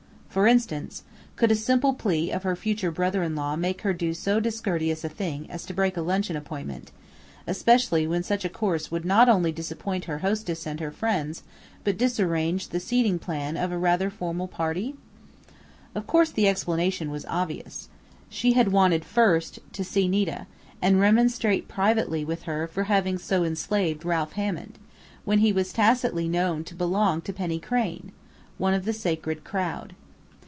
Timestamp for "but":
11.83-11.97